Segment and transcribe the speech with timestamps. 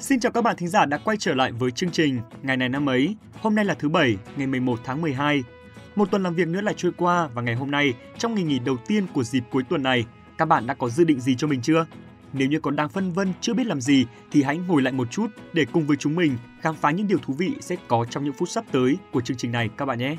[0.00, 2.68] Xin chào các bạn thính giả đã quay trở lại với chương trình Ngày này
[2.68, 3.16] năm ấy.
[3.40, 5.42] Hôm nay là thứ Bảy, ngày 11 tháng 12.
[5.96, 8.58] Một tuần làm việc nữa lại trôi qua và ngày hôm nay, trong ngày nghỉ
[8.58, 10.04] đầu tiên của dịp cuối tuần này,
[10.38, 11.86] các bạn đã có dự định gì cho mình chưa?
[12.32, 15.10] Nếu như còn đang phân vân chưa biết làm gì thì hãy ngồi lại một
[15.10, 18.24] chút để cùng với chúng mình khám phá những điều thú vị sẽ có trong
[18.24, 20.16] những phút sắp tới của chương trình này các bạn nhé.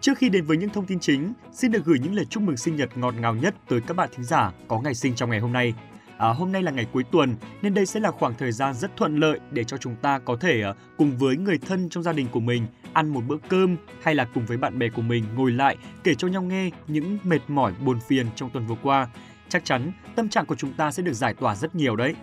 [0.00, 2.56] Trước khi đến với những thông tin chính, xin được gửi những lời chúc mừng
[2.56, 5.40] sinh nhật ngọt ngào nhất tới các bạn thính giả có ngày sinh trong ngày
[5.40, 5.74] hôm nay.
[6.18, 8.96] À, hôm nay là ngày cuối tuần nên đây sẽ là khoảng thời gian rất
[8.96, 12.12] thuận lợi để cho chúng ta có thể à, cùng với người thân trong gia
[12.12, 15.24] đình của mình ăn một bữa cơm hay là cùng với bạn bè của mình
[15.34, 19.08] ngồi lại kể cho nhau nghe những mệt mỏi buồn phiền trong tuần vừa qua.
[19.48, 22.14] Chắc chắn tâm trạng của chúng ta sẽ được giải tỏa rất nhiều đấy.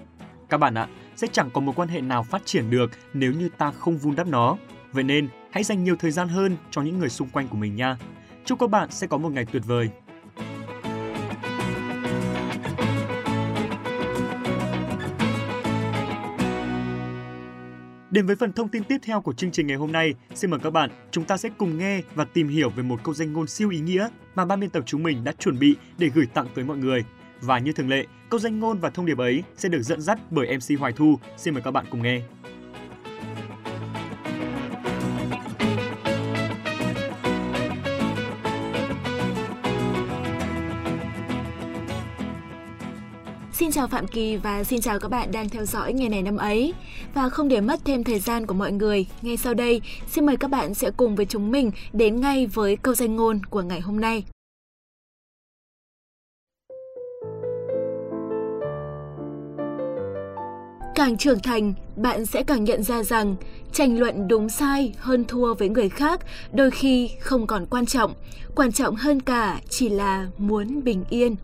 [0.49, 3.49] Các bạn ạ, sẽ chẳng có một quan hệ nào phát triển được nếu như
[3.57, 4.57] ta không vun đắp nó.
[4.91, 7.75] Vậy nên, hãy dành nhiều thời gian hơn cho những người xung quanh của mình
[7.75, 7.97] nha.
[8.45, 9.89] Chúc các bạn sẽ có một ngày tuyệt vời.
[18.13, 20.59] Đến với phần thông tin tiếp theo của chương trình ngày hôm nay, xin mời
[20.63, 23.47] các bạn, chúng ta sẽ cùng nghe và tìm hiểu về một câu danh ngôn
[23.47, 26.47] siêu ý nghĩa mà ban biên tập chúng mình đã chuẩn bị để gửi tặng
[26.55, 27.03] tới mọi người.
[27.41, 30.19] Và như thường lệ, câu danh ngôn và thông điệp ấy sẽ được dẫn dắt
[30.31, 31.19] bởi MC Hoài Thu.
[31.37, 32.21] Xin mời các bạn cùng nghe.
[43.73, 46.73] Chào Phạm Kỳ và xin chào các bạn đang theo dõi ngày này năm ấy.
[47.13, 50.37] Và không để mất thêm thời gian của mọi người, ngay sau đây, xin mời
[50.37, 53.79] các bạn sẽ cùng với chúng mình đến ngay với câu danh ngôn của ngày
[53.79, 54.23] hôm nay.
[60.95, 63.35] Càng trưởng thành, bạn sẽ càng nhận ra rằng
[63.71, 66.21] tranh luận đúng sai hơn thua với người khác
[66.53, 68.13] đôi khi không còn quan trọng,
[68.55, 71.35] quan trọng hơn cả chỉ là muốn bình yên.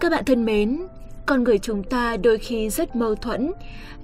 [0.00, 0.78] Các bạn thân mến,
[1.26, 3.52] con người chúng ta đôi khi rất mâu thuẫn.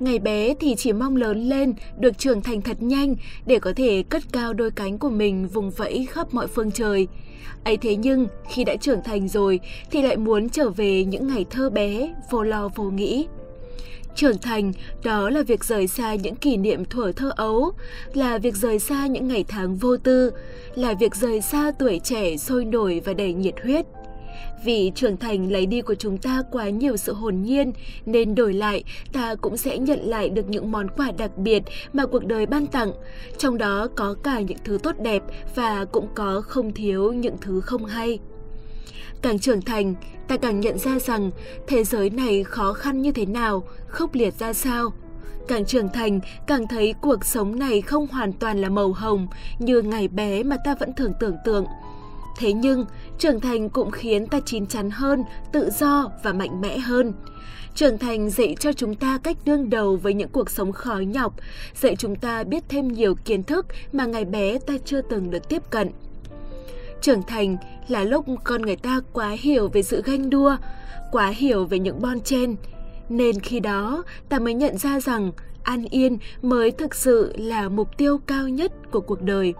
[0.00, 3.14] Ngày bé thì chỉ mong lớn lên, được trưởng thành thật nhanh
[3.46, 7.08] để có thể cất cao đôi cánh của mình vùng vẫy khắp mọi phương trời.
[7.64, 9.60] ấy thế nhưng khi đã trưởng thành rồi
[9.90, 13.26] thì lại muốn trở về những ngày thơ bé, vô lo vô nghĩ.
[14.14, 14.72] Trưởng thành,
[15.04, 17.72] đó là việc rời xa những kỷ niệm thuở thơ ấu,
[18.14, 20.30] là việc rời xa những ngày tháng vô tư,
[20.74, 23.86] là việc rời xa tuổi trẻ sôi nổi và đầy nhiệt huyết.
[24.64, 27.72] Vì trưởng thành lấy đi của chúng ta quá nhiều sự hồn nhiên,
[28.06, 32.06] nên đổi lại ta cũng sẽ nhận lại được những món quà đặc biệt mà
[32.06, 32.92] cuộc đời ban tặng.
[33.38, 35.22] Trong đó có cả những thứ tốt đẹp
[35.54, 38.18] và cũng có không thiếu những thứ không hay.
[39.22, 39.94] Càng trưởng thành,
[40.28, 41.30] ta càng nhận ra rằng
[41.66, 44.92] thế giới này khó khăn như thế nào, khốc liệt ra sao.
[45.48, 49.26] Càng trưởng thành, càng thấy cuộc sống này không hoàn toàn là màu hồng
[49.58, 51.64] như ngày bé mà ta vẫn thường tưởng tượng.
[52.36, 52.84] Thế nhưng,
[53.18, 57.12] trưởng thành cũng khiến ta chín chắn hơn, tự do và mạnh mẽ hơn.
[57.74, 61.34] Trưởng thành dạy cho chúng ta cách đương đầu với những cuộc sống khó nhọc,
[61.74, 65.48] dạy chúng ta biết thêm nhiều kiến thức mà ngày bé ta chưa từng được
[65.48, 65.90] tiếp cận.
[67.00, 67.56] Trưởng thành
[67.88, 70.56] là lúc con người ta quá hiểu về sự ganh đua,
[71.12, 72.56] quá hiểu về những bon chen,
[73.08, 77.96] nên khi đó ta mới nhận ra rằng an yên mới thực sự là mục
[77.96, 79.54] tiêu cao nhất của cuộc đời.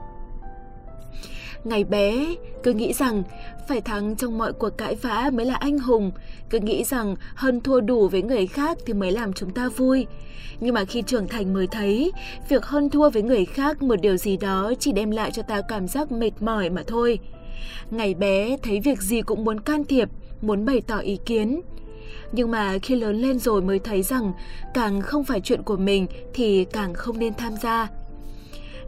[1.64, 3.22] Ngày bé, cứ nghĩ rằng
[3.69, 6.10] phải thắng trong mọi cuộc cãi vã mới là anh hùng,
[6.50, 10.06] cứ nghĩ rằng hơn thua đủ với người khác thì mới làm chúng ta vui.
[10.60, 12.12] Nhưng mà khi trưởng thành mới thấy,
[12.48, 15.60] việc hơn thua với người khác một điều gì đó chỉ đem lại cho ta
[15.69, 17.19] cảm giác mệt mỏi mà thôi.
[17.91, 20.08] Ngày bé thấy việc gì cũng muốn can thiệp,
[20.42, 21.60] muốn bày tỏ ý kiến.
[22.32, 24.32] Nhưng mà khi lớn lên rồi mới thấy rằng
[24.75, 27.88] càng không phải chuyện của mình thì càng không nên tham gia.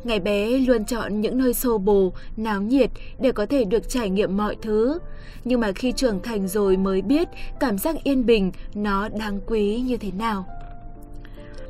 [0.06, 2.90] Ngày bé luôn chọn những nơi xô bồ, náo nhiệt
[3.20, 4.98] để có thể được trải nghiệm mọi thứ.
[5.44, 7.28] Nhưng mà khi trưởng thành rồi mới biết
[7.60, 10.46] cảm giác yên bình nó đáng quý như thế nào.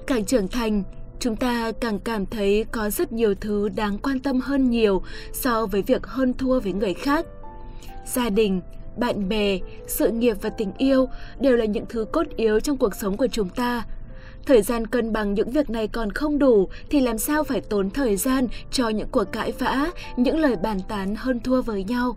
[0.07, 0.83] Càng trưởng thành,
[1.21, 5.67] chúng ta càng cảm thấy có rất nhiều thứ đáng quan tâm hơn nhiều so
[5.67, 7.27] với việc hơn thua với người khác.
[8.07, 8.61] Gia đình,
[8.97, 11.09] bạn bè, sự nghiệp và tình yêu
[11.41, 13.85] đều là những thứ cốt yếu trong cuộc sống của chúng ta.
[14.47, 17.91] Thời gian cân bằng những việc này còn không đủ thì làm sao phải tốn
[17.91, 22.17] thời gian cho những cuộc cãi vã, những lời bàn tán hơn thua với nhau.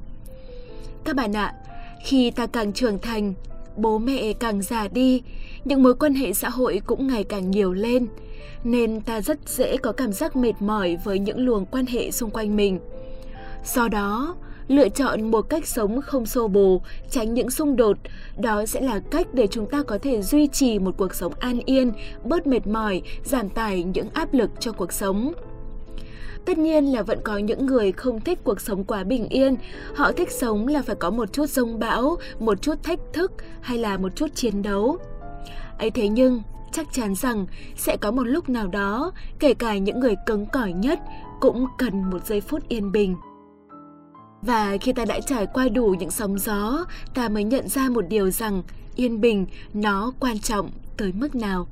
[1.04, 1.54] Các bạn ạ,
[2.06, 3.34] khi ta càng trưởng thành,
[3.76, 5.22] bố mẹ càng già đi,
[5.66, 8.08] những mối quan hệ xã hội cũng ngày càng nhiều lên,
[8.64, 12.30] nên ta rất dễ có cảm giác mệt mỏi với những luồng quan hệ xung
[12.30, 12.80] quanh mình.
[13.66, 14.36] Do đó,
[14.70, 17.98] lựa chọn một cách sống không xô bồ, tránh những xung đột,
[18.38, 21.60] đó sẽ là cách để chúng ta có thể duy trì một cuộc sống an
[21.66, 21.92] yên,
[22.24, 25.34] bớt mệt mỏi, giảm tải những áp lực cho cuộc sống.
[26.46, 29.56] Tất nhiên là vẫn có những người không thích cuộc sống quá bình yên,
[29.96, 33.32] họ thích sống là phải có một chút rông bão, một chút thách thức
[33.62, 34.98] hay là một chút chiến đấu.
[35.78, 37.46] ấy thế nhưng, chắc chắn rằng
[37.76, 41.00] sẽ có một lúc nào đó, kể cả những người cứng cỏi nhất
[41.40, 43.16] cũng cần một giây phút yên bình.
[44.42, 48.06] Và khi ta đã trải qua đủ những sóng gió, ta mới nhận ra một
[48.10, 48.64] điều rằng
[48.96, 51.68] yên bình nó quan trọng tới mức nào.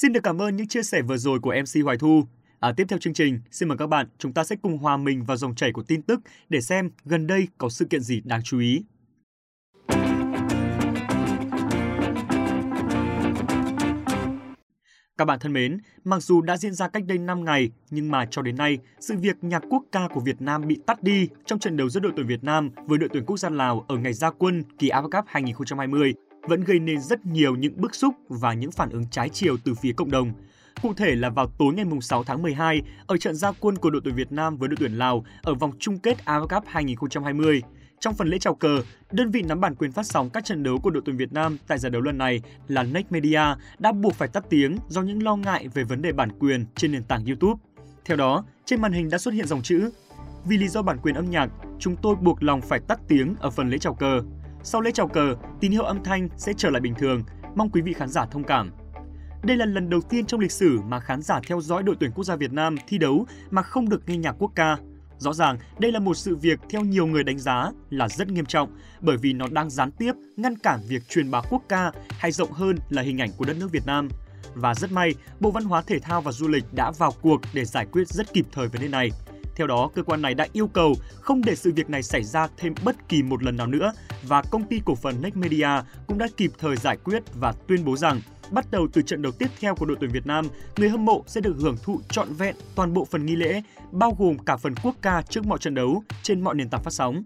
[0.00, 2.24] Xin được cảm ơn những chia sẻ vừa rồi của MC Hoài Thu.
[2.60, 5.24] À, tiếp theo chương trình, xin mời các bạn, chúng ta sẽ cùng hòa mình
[5.24, 8.40] vào dòng chảy của tin tức để xem gần đây có sự kiện gì đáng
[8.44, 8.84] chú ý.
[15.18, 18.26] Các bạn thân mến, mặc dù đã diễn ra cách đây 5 ngày, nhưng mà
[18.30, 21.58] cho đến nay, sự việc nhạc quốc ca của Việt Nam bị tắt đi trong
[21.58, 24.12] trận đấu giữa đội tuyển Việt Nam với đội tuyển quốc gia Lào ở ngày
[24.12, 28.52] gia quân kỳ AFF Cup 2020 vẫn gây nên rất nhiều những bức xúc và
[28.52, 30.32] những phản ứng trái chiều từ phía cộng đồng.
[30.82, 34.00] Cụ thể là vào tối ngày 6 tháng 12, ở trận gia quân của đội
[34.04, 37.62] tuyển Việt Nam với đội tuyển Lào ở vòng chung kết AFF Cup 2020.
[38.00, 38.82] Trong phần lễ chào cờ,
[39.12, 41.56] đơn vị nắm bản quyền phát sóng các trận đấu của đội tuyển Việt Nam
[41.66, 43.42] tại giải đấu lần này là Next Media
[43.78, 46.92] đã buộc phải tắt tiếng do những lo ngại về vấn đề bản quyền trên
[46.92, 47.60] nền tảng YouTube.
[48.04, 49.90] Theo đó, trên màn hình đã xuất hiện dòng chữ
[50.44, 53.50] Vì lý do bản quyền âm nhạc, chúng tôi buộc lòng phải tắt tiếng ở
[53.50, 54.22] phần lễ chào cờ.
[54.62, 57.22] Sau lễ chào cờ, tín hiệu âm thanh sẽ trở lại bình thường.
[57.54, 58.72] Mong quý vị khán giả thông cảm.
[59.42, 62.10] Đây là lần đầu tiên trong lịch sử mà khán giả theo dõi đội tuyển
[62.14, 64.76] quốc gia Việt Nam thi đấu mà không được nghe nhạc quốc ca.
[65.18, 68.46] Rõ ràng, đây là một sự việc theo nhiều người đánh giá là rất nghiêm
[68.46, 72.32] trọng bởi vì nó đang gián tiếp ngăn cản việc truyền bá quốc ca hay
[72.32, 74.08] rộng hơn là hình ảnh của đất nước Việt Nam.
[74.54, 77.64] Và rất may, Bộ Văn hóa Thể thao và Du lịch đã vào cuộc để
[77.64, 79.10] giải quyết rất kịp thời vấn đề này.
[79.56, 82.48] Theo đó, cơ quan này đã yêu cầu không để sự việc này xảy ra
[82.56, 83.92] thêm bất kỳ một lần nào nữa
[84.22, 85.68] và công ty cổ phần Next Media
[86.06, 88.20] cũng đã kịp thời giải quyết và tuyên bố rằng
[88.50, 91.24] bắt đầu từ trận đấu tiếp theo của đội tuyển Việt Nam, người hâm mộ
[91.26, 93.62] sẽ được hưởng thụ trọn vẹn toàn bộ phần nghi lễ,
[93.92, 96.92] bao gồm cả phần quốc ca trước mọi trận đấu trên mọi nền tảng phát
[96.92, 97.22] sóng.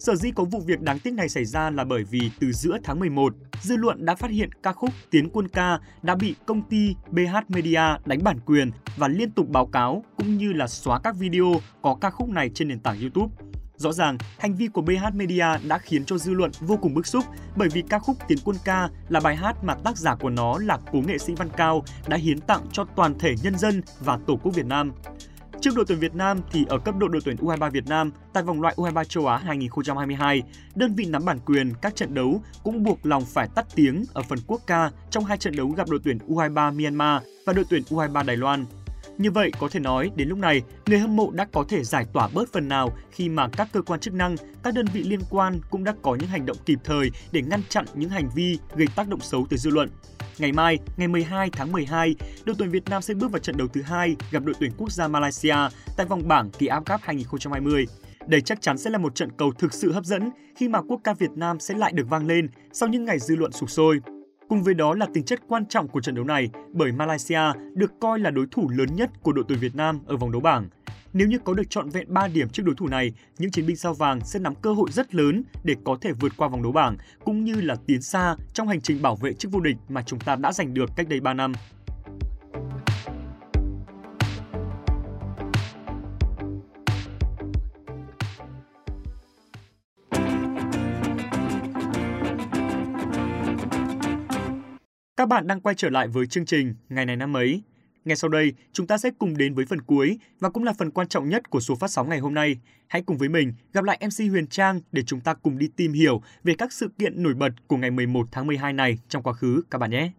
[0.00, 2.78] Sở dĩ có vụ việc đáng tiếc này xảy ra là bởi vì từ giữa
[2.84, 6.62] tháng 11, dư luận đã phát hiện ca khúc Tiến quân ca đã bị công
[6.62, 11.00] ty BH Media đánh bản quyền và liên tục báo cáo cũng như là xóa
[11.04, 13.34] các video có ca khúc này trên nền tảng YouTube.
[13.76, 17.06] Rõ ràng, hành vi của BH Media đã khiến cho dư luận vô cùng bức
[17.06, 17.24] xúc
[17.56, 20.58] bởi vì ca khúc Tiến quân ca là bài hát mà tác giả của nó
[20.58, 24.18] là cố nghệ sĩ Văn Cao đã hiến tặng cho toàn thể nhân dân và
[24.26, 24.92] Tổ quốc Việt Nam.
[25.60, 28.42] Trước đội tuyển Việt Nam thì ở cấp độ đội tuyển U23 Việt Nam tại
[28.42, 30.42] vòng loại U23 châu Á 2022,
[30.74, 34.22] đơn vị nắm bản quyền các trận đấu cũng buộc lòng phải tắt tiếng ở
[34.22, 37.82] phần quốc ca trong hai trận đấu gặp đội tuyển U23 Myanmar và đội tuyển
[37.90, 38.64] U23 Đài Loan.
[39.18, 42.06] Như vậy có thể nói đến lúc này, người hâm mộ đã có thể giải
[42.12, 45.20] tỏa bớt phần nào khi mà các cơ quan chức năng, các đơn vị liên
[45.30, 48.58] quan cũng đã có những hành động kịp thời để ngăn chặn những hành vi
[48.76, 49.88] gây tác động xấu tới dư luận.
[50.38, 52.14] Ngày mai, ngày 12 tháng 12,
[52.44, 54.92] đội tuyển Việt Nam sẽ bước vào trận đấu thứ hai gặp đội tuyển quốc
[54.92, 55.56] gia Malaysia
[55.96, 57.86] tại vòng bảng kỳ AFF Cup 2020.
[58.26, 61.00] Đây chắc chắn sẽ là một trận cầu thực sự hấp dẫn khi mà quốc
[61.04, 64.00] ca Việt Nam sẽ lại được vang lên sau những ngày dư luận sụp sôi.
[64.50, 67.40] Cùng với đó là tính chất quan trọng của trận đấu này bởi Malaysia
[67.74, 70.40] được coi là đối thủ lớn nhất của đội tuyển Việt Nam ở vòng đấu
[70.40, 70.68] bảng.
[71.12, 73.76] Nếu như có được trọn vẹn 3 điểm trước đối thủ này, những chiến binh
[73.76, 76.72] sao vàng sẽ nắm cơ hội rất lớn để có thể vượt qua vòng đấu
[76.72, 80.02] bảng cũng như là tiến xa trong hành trình bảo vệ chức vô địch mà
[80.02, 81.52] chúng ta đã giành được cách đây 3 năm.
[95.20, 97.62] Các bạn đang quay trở lại với chương trình Ngày này năm ấy.
[98.04, 100.90] Ngay sau đây, chúng ta sẽ cùng đến với phần cuối và cũng là phần
[100.90, 102.56] quan trọng nhất của số phát sóng ngày hôm nay.
[102.88, 105.92] Hãy cùng với mình gặp lại MC Huyền Trang để chúng ta cùng đi tìm
[105.92, 109.32] hiểu về các sự kiện nổi bật của ngày 11 tháng 12 này trong quá
[109.32, 110.10] khứ các bạn nhé.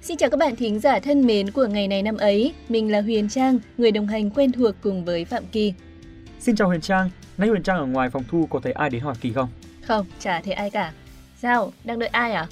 [0.00, 2.54] Xin chào các bạn thính giả thân mến của ngày này năm ấy.
[2.68, 5.72] Mình là Huyền Trang, người đồng hành quen thuộc cùng với Phạm Kỳ.
[6.46, 9.02] Xin chào Huyền Trang, Nãy Huyền Trang ở ngoài phòng thu có thấy ai đến
[9.02, 9.48] hỏi Kỳ không?
[9.82, 10.92] Không, chả thấy ai cả.
[11.36, 12.46] Sao, đang đợi ai à?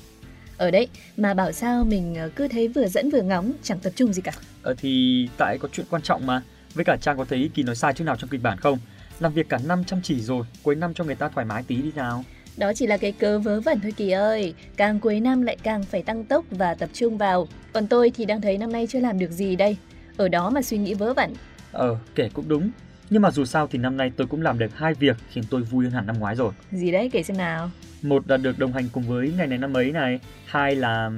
[0.57, 3.93] Ở đấy, mà bảo sao mình ờ, cứ thấy vừa dẫn vừa ngóng, chẳng tập
[3.97, 4.33] trung gì cả.
[4.63, 6.43] Ờ thì tại có chuyện quan trọng mà.
[6.75, 8.79] Với cả Trang có thấy Kỳ nói sai chút nào trong kịch bản không?
[9.21, 11.77] Làm việc cả năm chăm chỉ rồi, cuối năm cho người ta thoải mái tí
[11.77, 12.25] đi nào.
[12.57, 14.55] Đó chỉ là cái cớ vớ vẩn thôi Kỳ ơi.
[14.77, 17.49] Càng cuối năm lại càng phải tăng tốc và tập trung vào.
[17.73, 19.77] Còn tôi thì đang thấy năm nay chưa làm được gì đây.
[20.17, 21.35] Ở đó mà suy nghĩ vớ vẩn.
[21.73, 22.71] Ờ, kể cũng đúng.
[23.11, 25.63] Nhưng mà dù sao thì năm nay tôi cũng làm được hai việc khiến tôi
[25.63, 26.53] vui hơn hẳn năm ngoái rồi.
[26.73, 27.71] Gì đấy kể xem nào.
[28.03, 31.11] Một là được đồng hành cùng với ngày này năm ấy này, hai là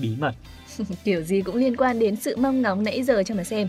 [0.00, 0.34] bí mật.
[1.04, 3.68] Kiểu gì cũng liên quan đến sự mong ngóng nãy giờ cho mà xem.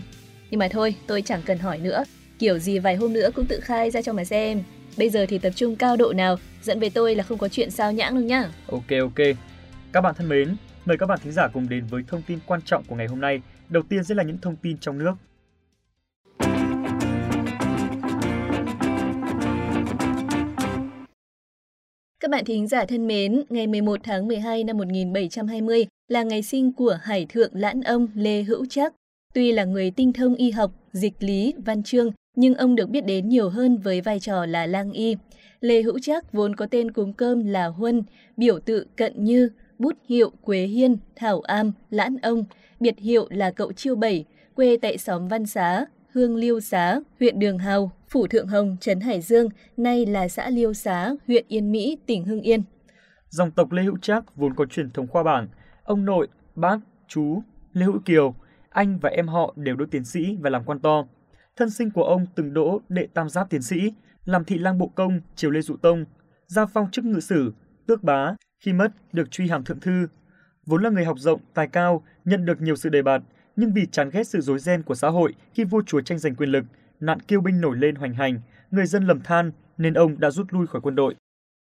[0.50, 2.04] Nhưng mà thôi, tôi chẳng cần hỏi nữa.
[2.38, 4.62] Kiểu gì vài hôm nữa cũng tự khai ra cho mà xem.
[4.98, 7.70] Bây giờ thì tập trung cao độ nào, dẫn về tôi là không có chuyện
[7.70, 8.48] sao nhãng đâu nhá.
[8.66, 9.26] Ok ok.
[9.92, 12.62] Các bạn thân mến, mời các bạn thính giả cùng đến với thông tin quan
[12.62, 13.40] trọng của ngày hôm nay.
[13.68, 15.14] Đầu tiên sẽ là những thông tin trong nước.
[22.26, 26.72] Các bạn thính giả thân mến, ngày 11 tháng 12 năm 1720 là ngày sinh
[26.72, 28.94] của Hải Thượng Lãn Ông Lê Hữu Trác.
[29.34, 33.00] Tuy là người tinh thông y học, dịch lý, văn chương, nhưng ông được biết
[33.06, 35.16] đến nhiều hơn với vai trò là lang y.
[35.60, 38.02] Lê Hữu Trác vốn có tên cúng cơm là Huân,
[38.36, 42.44] biểu tự Cận Như, bút hiệu Quế Hiên, Thảo Am, Lãn Ông,
[42.80, 47.38] biệt hiệu là cậu Chiêu Bảy, quê tại xóm Văn Xá, Hương Liêu Xá, huyện
[47.38, 51.72] Đường Hào, Phủ Thượng Hồng, Trấn Hải Dương, nay là xã Liêu Xá, huyện Yên
[51.72, 52.62] Mỹ, tỉnh Hưng Yên.
[53.28, 55.48] Dòng tộc Lê Hữu Trác vốn có truyền thống khoa bảng,
[55.84, 57.42] ông nội, bác, chú,
[57.72, 58.34] Lê Hữu Kiều,
[58.70, 61.04] anh và em họ đều đỗ tiến sĩ và làm quan to.
[61.56, 63.92] Thân sinh của ông từng đỗ đệ tam giáp tiến sĩ,
[64.24, 66.04] làm thị lang bộ công triều Lê Dụ Tông,
[66.46, 67.52] gia phong chức ngự sử,
[67.86, 70.06] tước bá, khi mất được truy hàm thượng thư.
[70.66, 73.22] Vốn là người học rộng, tài cao, nhận được nhiều sự đề bạt,
[73.56, 76.34] nhưng vì chán ghét sự rối ren của xã hội khi vua chúa tranh giành
[76.34, 76.64] quyền lực,
[77.00, 80.46] nạn kiêu binh nổi lên hoành hành, người dân lầm than nên ông đã rút
[80.50, 81.14] lui khỏi quân đội.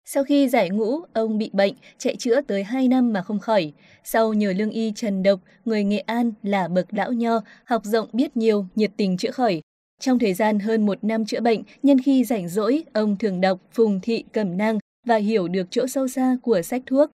[0.05, 3.73] Sau khi giải ngũ, ông bị bệnh, chạy chữa tới 2 năm mà không khỏi.
[4.03, 8.09] Sau nhờ lương y Trần Độc, người Nghệ An là bậc lão nho, học rộng
[8.13, 9.61] biết nhiều, nhiệt tình chữa khỏi.
[9.99, 13.59] Trong thời gian hơn một năm chữa bệnh, nhân khi rảnh rỗi, ông thường đọc
[13.71, 17.09] Phùng Thị Cẩm Năng và hiểu được chỗ sâu xa của sách thuốc.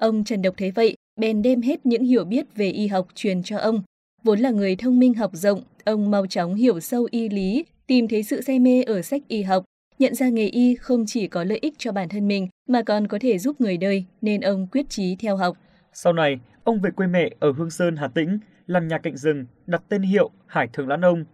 [0.00, 3.42] Ông Trần Độc thấy vậy, bèn đem hết những hiểu biết về y học truyền
[3.42, 3.82] cho ông.
[4.26, 8.08] Vốn là người thông minh học rộng, ông mau chóng hiểu sâu y lý, tìm
[8.08, 9.64] thấy sự say mê ở sách y học,
[9.98, 13.06] nhận ra nghề y không chỉ có lợi ích cho bản thân mình mà còn
[13.06, 15.56] có thể giúp người đời, nên ông quyết chí theo học.
[15.92, 19.46] Sau này, ông về quê mẹ ở Hương Sơn, Hà Tĩnh, làm nhà cạnh rừng,
[19.66, 21.24] đặt tên hiệu Hải Thượng Lãn Ông.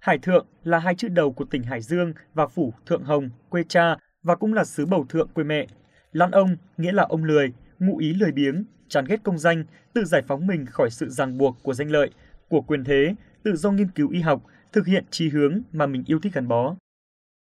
[0.00, 3.62] Hải Thượng là hai chữ đầu của tỉnh Hải Dương và phủ Thượng Hồng, quê
[3.68, 5.66] cha và cũng là xứ bầu thượng quê mẹ.
[6.12, 10.04] Lãn Ông nghĩa là ông lười, ngụ ý lười biếng, chán ghét công danh, tự
[10.04, 12.10] giải phóng mình khỏi sự ràng buộc của danh lợi,
[12.52, 14.42] của quyền thế, tự do nghiên cứu y học,
[14.72, 16.74] thực hiện chí hướng mà mình yêu thích gắn bó.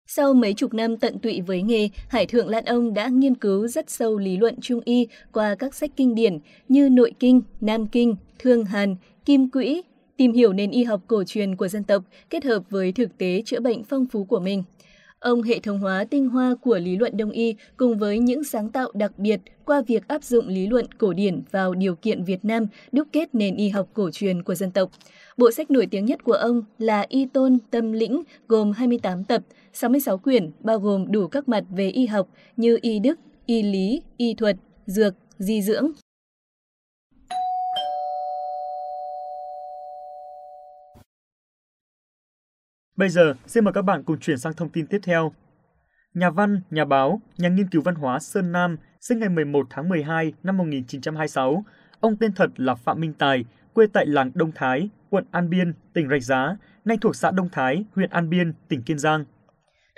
[0.06, 3.66] Sau mấy chục năm tận tụy với nghề, Hải Thượng Lan Ông đã nghiên cứu
[3.66, 6.38] rất sâu lý luận trung y qua các sách kinh điển
[6.68, 9.82] như Nội Kinh, Nam Kinh, Thương Hàn, Kim Quỹ,
[10.16, 13.42] tìm hiểu nền y học cổ truyền của dân tộc kết hợp với thực tế
[13.44, 14.62] chữa bệnh phong phú của mình.
[15.20, 18.70] Ông hệ thống hóa tinh hoa của lý luận đông y cùng với những sáng
[18.70, 22.44] tạo đặc biệt qua việc áp dụng lý luận cổ điển vào điều kiện Việt
[22.44, 24.90] Nam đúc kết nền y học cổ truyền của dân tộc.
[25.36, 29.42] Bộ sách nổi tiếng nhất của ông là Y Tôn Tâm Lĩnh gồm 28 tập,
[29.72, 34.02] 66 quyển bao gồm đủ các mặt về y học như y đức, y lý,
[34.16, 35.92] y thuật, dược, di dưỡng.
[43.00, 45.32] Bây giờ, xin mời các bạn cùng chuyển sang thông tin tiếp theo.
[46.14, 49.88] Nhà văn, nhà báo, nhà nghiên cứu văn hóa Sơn Nam, sinh ngày 11 tháng
[49.88, 51.64] 12 năm 1926.
[52.00, 55.72] Ông tên thật là Phạm Minh Tài, quê tại làng Đông Thái, quận An Biên,
[55.92, 59.24] tỉnh Rạch Giá, nay thuộc xã Đông Thái, huyện An Biên, tỉnh Kiên Giang.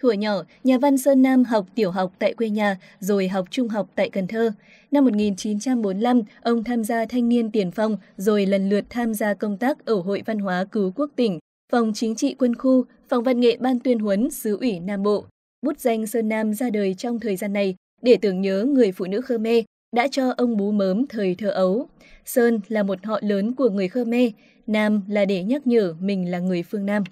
[0.02, 3.68] Thuở nhỏ, nhà văn Sơn Nam học tiểu học tại quê nhà, rồi học trung
[3.68, 4.52] học tại Cần Thơ.
[4.90, 9.58] Năm 1945, ông tham gia thanh niên tiền phong, rồi lần lượt tham gia công
[9.58, 11.38] tác ở Hội Văn hóa Cứu Quốc tỉnh,
[11.72, 15.24] Phòng Chính trị Quân khu, Phòng Văn nghệ Ban tuyên huấn xứ ủy Nam Bộ.
[15.62, 19.06] Bút danh Sơn Nam ra đời trong thời gian này để tưởng nhớ người phụ
[19.06, 19.64] nữ Khmer
[19.96, 21.88] đã cho ông bú mớm thời thơ ấu.
[22.24, 24.32] Sơn là một họ lớn của người Khmer,
[24.66, 27.04] Nam là để nhắc nhở mình là người phương Nam.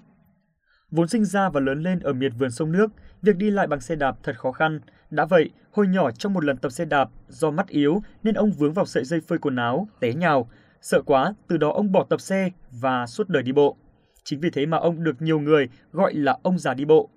[0.91, 2.87] Vốn sinh ra và lớn lên ở miệt vườn sông nước,
[3.21, 4.79] việc đi lại bằng xe đạp thật khó khăn.
[5.09, 8.51] Đã vậy, hồi nhỏ trong một lần tập xe đạp, do mắt yếu nên ông
[8.51, 10.49] vướng vào sợi dây phơi quần áo, té nhào.
[10.81, 13.77] Sợ quá, từ đó ông bỏ tập xe và suốt đời đi bộ.
[14.23, 17.09] Chính vì thế mà ông được nhiều người gọi là ông già đi bộ.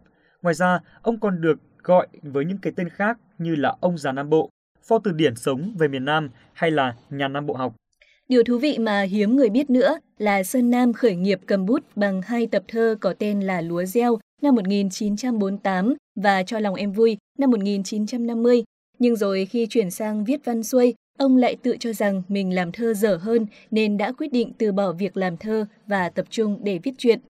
[0.42, 4.12] Ngoài ra, ông còn được gọi với những cái tên khác như là ông già
[4.12, 4.50] Nam Bộ,
[4.88, 7.74] pho từ điển sống về miền Nam hay là nhà Nam Bộ học.
[8.28, 11.84] Điều thú vị mà hiếm người biết nữa là Sơn Nam khởi nghiệp cầm bút
[11.96, 16.92] bằng hai tập thơ có tên là Lúa Gieo năm 1948 và Cho lòng em
[16.92, 18.64] vui năm 1950.
[18.98, 22.72] Nhưng rồi khi chuyển sang viết văn xuôi, ông lại tự cho rằng mình làm
[22.72, 26.58] thơ dở hơn nên đã quyết định từ bỏ việc làm thơ và tập trung
[26.62, 27.20] để viết truyện.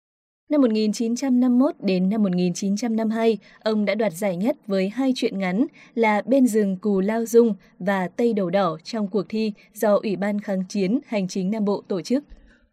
[0.50, 6.22] Năm 1951 đến năm 1952, ông đã đoạt giải nhất với hai truyện ngắn là
[6.26, 10.40] Bên rừng Cù Lao Dung và Tây Đầu Đỏ trong cuộc thi do Ủy ban
[10.40, 12.24] kháng chiến Hành chính Nam Bộ tổ chức.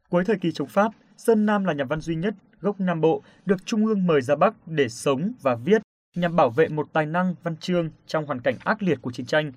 [0.09, 3.21] Cuối thời kỳ chống Pháp, Sơn Nam là nhà văn duy nhất gốc Nam Bộ
[3.45, 5.81] được Trung ương mời ra Bắc để sống và viết
[6.15, 9.25] nhằm bảo vệ một tài năng văn chương trong hoàn cảnh ác liệt của chiến
[9.25, 9.51] tranh.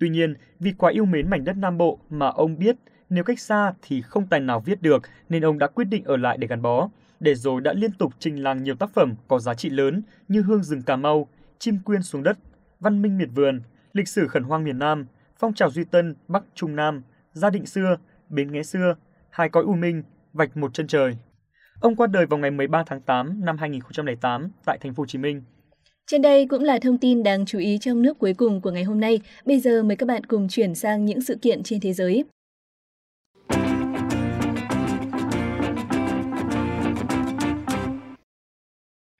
[0.00, 2.76] Tuy nhiên, vì quá yêu mến mảnh đất Nam Bộ mà ông biết
[3.10, 6.16] nếu cách xa thì không tài nào viết được nên ông đã quyết định ở
[6.16, 6.88] lại để gắn bó.
[7.20, 10.42] để rồi đã liên tục trình làng nhiều tác phẩm có giá trị lớn như
[10.42, 11.28] Hương rừng Cà Mau,
[11.58, 12.38] Chim quyên xuống đất,
[12.80, 15.06] Văn minh miệt vườn, Lịch sử khẩn hoang miền Nam,
[15.38, 17.02] Phong trào Duy Tân Bắc Trung Nam,
[17.32, 17.96] Gia định xưa,
[18.28, 18.94] Bến nghé xưa,
[19.30, 20.02] Hai cõi U Minh,
[20.32, 21.16] Vạch một chân trời.
[21.80, 25.18] Ông qua đời vào ngày 13 tháng 8 năm 2008 tại thành phố Hồ Chí
[25.18, 25.42] Minh.
[26.10, 28.84] Trên đây cũng là thông tin đáng chú ý trong nước cuối cùng của ngày
[28.84, 29.20] hôm nay.
[29.44, 32.24] Bây giờ mời các bạn cùng chuyển sang những sự kiện trên thế giới.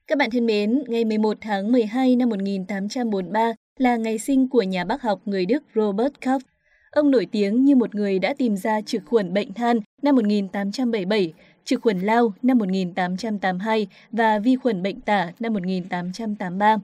[0.06, 4.84] Các bạn thân mến, ngày 11 tháng 12 năm 1843 là ngày sinh của nhà
[4.84, 6.42] bác học người Đức Robert Koch.
[6.90, 11.32] Ông nổi tiếng như một người đã tìm ra trực khuẩn bệnh than năm 1877,
[11.70, 16.76] trực khuẩn lao năm 1882 và vi khuẩn bệnh tả năm 1883.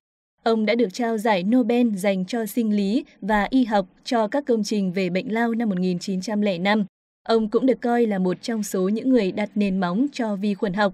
[0.43, 4.45] Ông đã được trao giải Nobel dành cho sinh lý và y học cho các
[4.47, 6.85] công trình về bệnh lao năm 1905.
[7.29, 10.55] Ông cũng được coi là một trong số những người đặt nền móng cho vi
[10.55, 10.93] khuẩn học.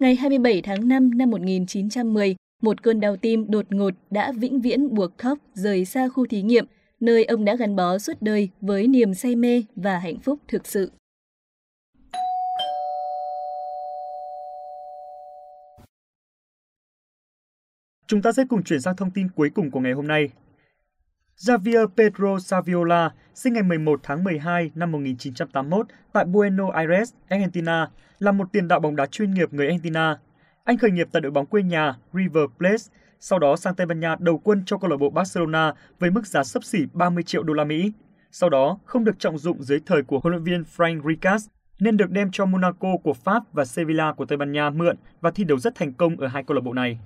[0.00, 4.94] Ngày 27 tháng 5 năm 1910, một cơn đau tim đột ngột đã vĩnh viễn
[4.94, 6.66] buộc khóc rời xa khu thí nghiệm,
[7.00, 10.66] nơi ông đã gắn bó suốt đời với niềm say mê và hạnh phúc thực
[10.66, 10.90] sự.
[18.08, 20.28] Chúng ta sẽ cùng chuyển sang thông tin cuối cùng của ngày hôm nay.
[21.36, 28.32] Javier Pedro Saviola, sinh ngày 11 tháng 12 năm 1981 tại Buenos Aires, Argentina, là
[28.32, 30.18] một tiền đạo bóng đá chuyên nghiệp người Argentina.
[30.64, 32.84] Anh khởi nghiệp tại đội bóng quê nhà River Plate,
[33.20, 36.26] sau đó sang Tây Ban Nha đầu quân cho câu lạc bộ Barcelona với mức
[36.26, 37.92] giá sấp xỉ 30 triệu đô la Mỹ.
[38.32, 41.46] Sau đó, không được trọng dụng dưới thời của huấn luyện viên Frank Ricas,
[41.80, 45.30] nên được đem cho Monaco của Pháp và Sevilla của Tây Ban Nha mượn và
[45.30, 46.98] thi đấu rất thành công ở hai câu lạc bộ này.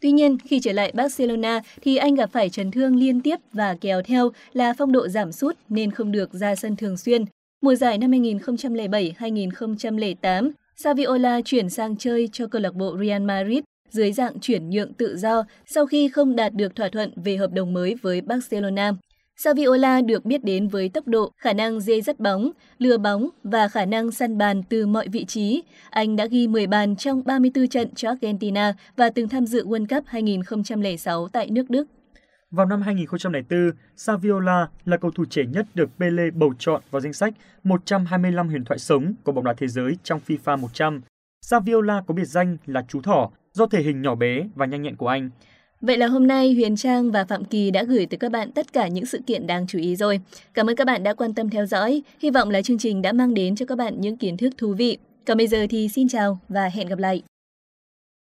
[0.00, 3.76] Tuy nhiên, khi trở lại Barcelona thì anh gặp phải chấn thương liên tiếp và
[3.80, 7.24] kéo theo là phong độ giảm sút nên không được ra sân thường xuyên.
[7.62, 13.60] Mùa giải năm 2007-2008, Saviola chuyển sang chơi cho câu lạc bộ Real Madrid
[13.90, 17.52] dưới dạng chuyển nhượng tự do sau khi không đạt được thỏa thuận về hợp
[17.52, 18.92] đồng mới với Barcelona.
[19.38, 23.68] Saviola được biết đến với tốc độ, khả năng dê dắt bóng, lừa bóng và
[23.68, 25.62] khả năng săn bàn từ mọi vị trí.
[25.90, 29.86] Anh đã ghi 10 bàn trong 34 trận cho Argentina và từng tham dự World
[29.86, 31.86] Cup 2006 tại nước Đức.
[32.50, 37.12] Vào năm 2004, Saviola là cầu thủ trẻ nhất được Pele bầu chọn vào danh
[37.12, 41.00] sách 125 huyền thoại sống của bóng đá thế giới trong FIFA 100.
[41.42, 44.96] Saviola có biệt danh là chú thỏ do thể hình nhỏ bé và nhanh nhẹn
[44.96, 45.30] của anh.
[45.80, 48.72] Vậy là hôm nay Huyền Trang và Phạm Kỳ đã gửi tới các bạn tất
[48.72, 50.20] cả những sự kiện đáng chú ý rồi.
[50.54, 52.02] Cảm ơn các bạn đã quan tâm theo dõi.
[52.18, 54.74] Hy vọng là chương trình đã mang đến cho các bạn những kiến thức thú
[54.74, 54.98] vị.
[55.26, 57.22] Còn bây giờ thì xin chào và hẹn gặp lại.